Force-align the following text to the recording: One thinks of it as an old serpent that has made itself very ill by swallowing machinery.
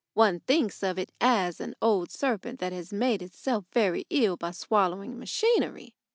One 0.15 0.39
thinks 0.39 0.81
of 0.81 0.97
it 0.97 1.11
as 1.21 1.59
an 1.59 1.75
old 1.79 2.09
serpent 2.09 2.59
that 2.59 2.73
has 2.73 2.91
made 2.91 3.21
itself 3.21 3.65
very 3.71 4.07
ill 4.09 4.35
by 4.35 4.49
swallowing 4.49 5.19
machinery. 5.19 5.93